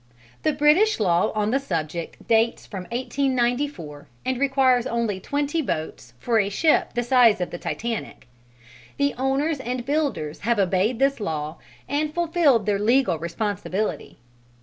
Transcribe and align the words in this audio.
The 0.41 0.51
British 0.53 0.99
law 0.99 1.31
on 1.35 1.51
the 1.51 1.59
subject 1.59 2.27
dates 2.27 2.65
from 2.65 2.85
1894, 2.85 4.07
and 4.25 4.39
requires 4.39 4.87
only 4.87 5.19
twenty 5.19 5.61
boats 5.61 6.13
for 6.17 6.39
a 6.39 6.49
ship 6.49 6.93
the 6.95 7.03
size 7.03 7.39
of 7.39 7.51
the 7.51 7.59
Titanic: 7.59 8.27
the 8.97 9.13
owners 9.15 9.59
and 9.59 9.85
builders 9.85 10.39
have 10.39 10.57
obeyed 10.57 10.97
this 10.97 11.19
law 11.19 11.57
and 11.87 12.15
fulfilled 12.15 12.65
their 12.65 12.79
legal 12.79 13.19
responsibility. 13.19 14.17